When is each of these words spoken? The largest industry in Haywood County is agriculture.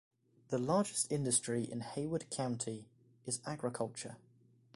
The 0.47 0.57
largest 0.57 1.11
industry 1.11 1.63
in 1.71 1.81
Haywood 1.81 2.31
County 2.31 2.87
is 3.27 3.39
agriculture. 3.45 4.17